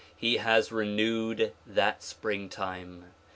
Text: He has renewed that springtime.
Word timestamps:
He 0.17 0.37
has 0.37 0.71
renewed 0.71 1.53
that 1.67 2.01
springtime. 2.01 3.05